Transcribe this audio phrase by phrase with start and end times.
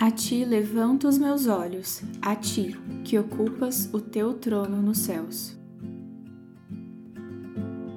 [0.00, 5.54] A ti levanto os meus olhos, a ti, que ocupas o teu trono nos céus.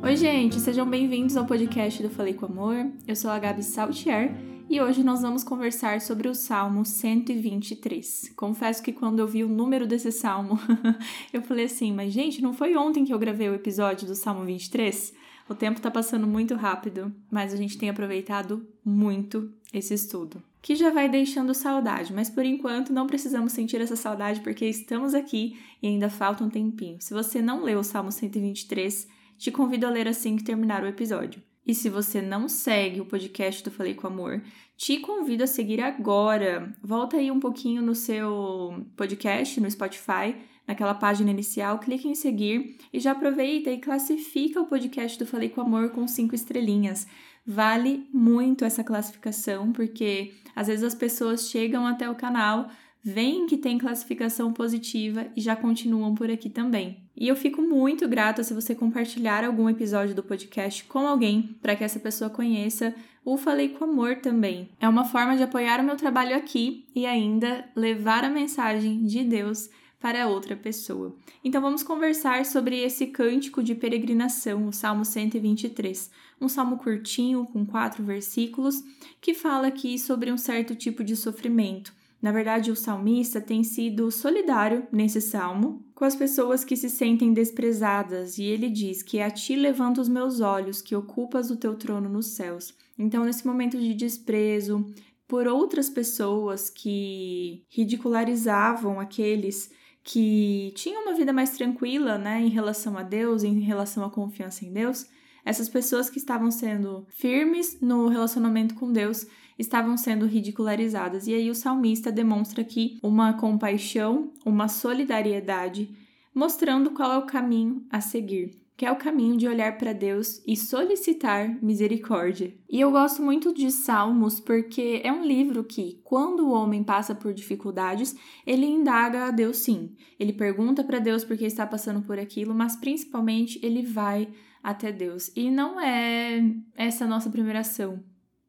[0.04, 2.92] Oi, gente, sejam bem-vindos ao podcast do Falei com Amor.
[3.08, 4.36] Eu sou a Gabi Saltier
[4.70, 8.34] e hoje nós vamos conversar sobre o Salmo 123.
[8.36, 10.60] Confesso que quando eu vi o número desse salmo,
[11.32, 14.44] eu falei assim, mas gente, não foi ontem que eu gravei o episódio do Salmo
[14.44, 15.14] 23?
[15.48, 20.44] O tempo tá passando muito rápido, mas a gente tem aproveitado muito esse estudo.
[20.64, 25.14] Que já vai deixando saudade, mas por enquanto não precisamos sentir essa saudade porque estamos
[25.14, 27.02] aqui e ainda falta um tempinho.
[27.02, 29.06] Se você não leu o Salmo 123,
[29.38, 31.44] te convido a ler assim que terminar o episódio.
[31.68, 34.42] E se você não segue o podcast do Falei com Amor,
[34.78, 36.74] te convido a seguir agora.
[36.82, 40.34] Volta aí um pouquinho no seu podcast, no Spotify,
[40.66, 45.50] naquela página inicial, clique em seguir e já aproveita e classifica o podcast do Falei
[45.50, 47.06] com Amor com cinco estrelinhas.
[47.46, 52.70] Vale muito essa classificação, porque às vezes as pessoas chegam até o canal,
[53.04, 57.04] veem que tem classificação positiva e já continuam por aqui também.
[57.16, 61.76] E eu fico muito grata se você compartilhar algum episódio do podcast com alguém para
[61.76, 62.96] que essa pessoa conheça
[63.26, 64.70] o Falei com Amor também.
[64.80, 69.24] É uma forma de apoiar o meu trabalho aqui e ainda levar a mensagem de
[69.24, 69.70] Deus
[70.04, 71.16] para outra pessoa.
[71.42, 77.66] Então vamos conversar sobre esse cântico de peregrinação, o Salmo 123, um salmo curtinho com
[77.66, 78.84] quatro versículos
[79.22, 81.94] que fala aqui sobre um certo tipo de sofrimento.
[82.22, 87.32] Na verdade, o salmista tem sido solidário nesse salmo com as pessoas que se sentem
[87.32, 91.76] desprezadas, e ele diz que a ti levanto os meus olhos, que ocupas o teu
[91.76, 92.74] trono nos céus.
[93.00, 94.86] Então, nesse momento de desprezo
[95.30, 99.72] por outras pessoas que ridicularizavam aqueles
[100.04, 104.66] que tinham uma vida mais tranquila, né, em relação a Deus, em relação à confiança
[104.66, 105.08] em Deus,
[105.46, 109.26] essas pessoas que estavam sendo firmes no relacionamento com Deus
[109.58, 111.28] estavam sendo ridicularizadas.
[111.28, 115.96] E aí o salmista demonstra aqui uma compaixão, uma solidariedade,
[116.34, 120.42] mostrando qual é o caminho a seguir que é o caminho de olhar para Deus
[120.48, 122.54] e solicitar misericórdia.
[122.70, 127.14] E eu gosto muito de Salmos porque é um livro que, quando o homem passa
[127.14, 129.96] por dificuldades, ele indaga a Deus sim.
[130.20, 134.28] Ele pergunta para Deus por que está passando por aquilo, mas principalmente ele vai
[134.64, 135.32] até Deus.
[135.36, 136.42] E não é
[136.76, 138.04] essa nossa primeira ação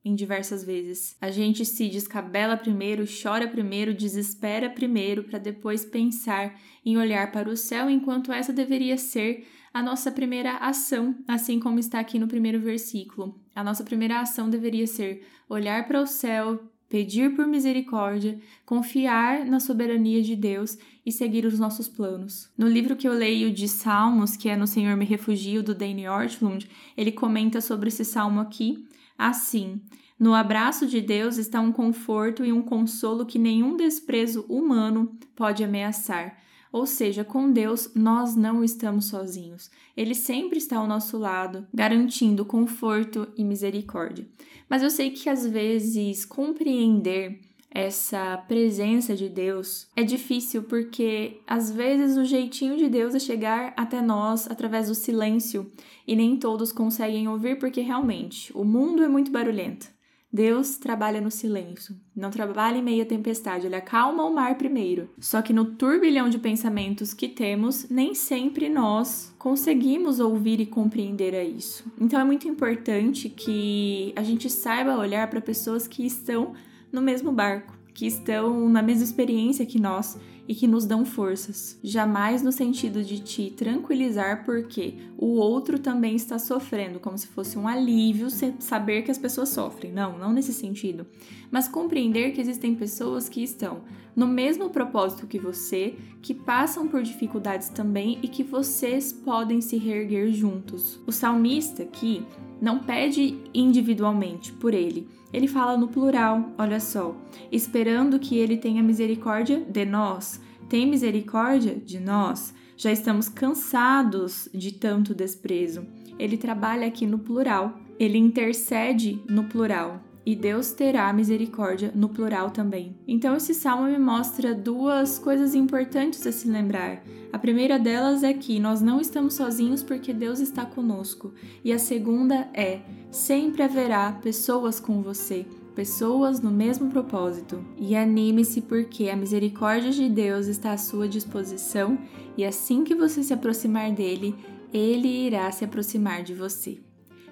[0.05, 1.17] em diversas vezes.
[1.21, 7.49] A gente se descabela primeiro, chora primeiro, desespera primeiro, para depois pensar em olhar para
[7.49, 12.29] o céu, enquanto essa deveria ser a nossa primeira ação, assim como está aqui no
[12.29, 13.41] primeiro versículo.
[13.55, 19.59] A nossa primeira ação deveria ser olhar para o céu, pedir por misericórdia, confiar na
[19.59, 22.53] soberania de Deus e seguir os nossos planos.
[22.57, 26.07] No livro que eu leio de Salmos, que é No Senhor Me Refugio, do Dane
[26.07, 28.87] Ortlund, ele comenta sobre esse salmo aqui
[29.19, 29.81] assim:
[30.19, 35.63] No abraço de Deus está um conforto e um consolo que nenhum desprezo humano pode
[35.63, 36.39] ameaçar.
[36.73, 39.71] Ou seja, com Deus nós não estamos sozinhos.
[39.97, 44.27] Ele sempre está ao nosso lado, garantindo conforto e misericórdia.
[44.69, 47.41] Mas eu sei que às vezes compreender
[47.75, 53.75] essa presença de Deus é difícil porque às vezes o jeitinho de Deus é chegar
[53.77, 55.71] até nós através do silêncio
[56.07, 59.93] e nem todos conseguem ouvir porque realmente o mundo é muito barulhento.
[60.33, 65.09] Deus trabalha no silêncio, não trabalha em meia tempestade, ele acalma o mar primeiro.
[65.21, 71.37] Só que no turbilhão de pensamentos que temos, nem sempre nós conseguimos ouvir e compreender
[71.37, 71.85] a isso.
[72.01, 76.53] Então é muito importante que a gente saiba olhar para pessoas que estão
[76.95, 80.17] no mesmo barco, que estão na mesma experiência que nós
[80.47, 81.79] e que nos dão forças.
[81.83, 87.59] Jamais no sentido de te tranquilizar, porque o outro também está sofrendo, como se fosse
[87.59, 88.29] um alívio
[88.59, 89.93] saber que as pessoas sofrem.
[89.93, 91.07] Não, não nesse sentido.
[91.51, 93.83] Mas compreender que existem pessoas que estão
[94.15, 99.77] no mesmo propósito que você, que passam por dificuldades também e que vocês podem se
[99.77, 101.01] reerguer juntos.
[101.07, 102.25] O salmista aqui
[102.61, 107.17] não pede individualmente por ele, ele fala no plural, olha só,
[107.51, 110.41] esperando que ele tenha misericórdia de nós.
[110.69, 112.55] Tem misericórdia de nós?
[112.77, 115.87] Já estamos cansados de tanto desprezo.
[116.19, 122.51] Ele trabalha aqui no plural, ele intercede no plural e Deus terá misericórdia no plural
[122.51, 122.97] também.
[123.07, 127.03] Então, esse salmo me mostra duas coisas importantes a se lembrar.
[127.33, 131.79] A primeira delas é que nós não estamos sozinhos porque Deus está conosco, e a
[131.79, 132.81] segunda é:
[133.11, 135.47] sempre haverá pessoas com você.
[135.75, 137.65] Pessoas no mesmo propósito.
[137.77, 141.99] E anime-se porque a misericórdia de Deus está à sua disposição
[142.37, 144.37] e assim que você se aproximar dele,
[144.73, 146.79] ele irá se aproximar de você.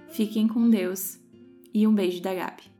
[0.08, 1.20] Fiquem com Deus
[1.72, 2.71] e um beijo da Gabi.